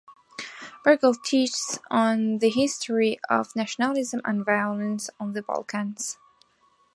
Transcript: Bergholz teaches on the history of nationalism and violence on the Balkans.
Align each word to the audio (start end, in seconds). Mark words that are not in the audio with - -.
Bergholz 0.83 1.19
teaches 1.23 1.79
on 1.91 2.39
the 2.39 2.49
history 2.49 3.19
of 3.29 3.55
nationalism 3.55 4.19
and 4.25 4.43
violence 4.43 5.11
on 5.19 5.33
the 5.33 5.43
Balkans. 5.43 6.17